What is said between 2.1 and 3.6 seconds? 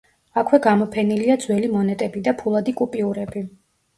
და ფულადი კუპიურები.